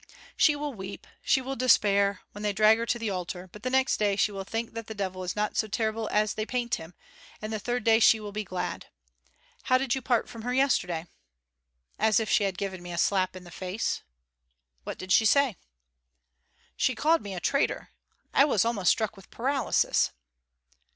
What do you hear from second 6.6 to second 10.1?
him, and the third day she will be glad. How did you